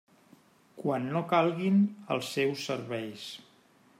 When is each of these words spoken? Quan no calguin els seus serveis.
Quan 0.83 1.05
no 1.17 1.21
calguin 1.33 1.77
els 2.17 2.33
seus 2.39 2.65
serveis. 2.71 3.29